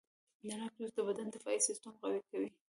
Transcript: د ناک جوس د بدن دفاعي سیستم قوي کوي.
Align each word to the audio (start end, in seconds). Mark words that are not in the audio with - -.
د 0.47 0.49
ناک 0.59 0.73
جوس 0.79 0.91
د 0.95 0.99
بدن 1.07 1.27
دفاعي 1.35 1.59
سیستم 1.67 1.93
قوي 2.01 2.21
کوي. 2.29 2.49